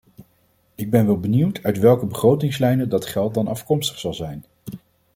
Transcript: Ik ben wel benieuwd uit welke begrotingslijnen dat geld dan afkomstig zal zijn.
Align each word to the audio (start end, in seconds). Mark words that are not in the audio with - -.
Ik 0.75 0.89
ben 0.89 1.05
wel 1.05 1.19
benieuwd 1.19 1.63
uit 1.63 1.79
welke 1.79 2.05
begrotingslijnen 2.05 2.89
dat 2.89 3.05
geld 3.05 3.33
dan 3.33 3.47
afkomstig 3.47 3.99
zal 3.99 4.13
zijn. 4.13 4.45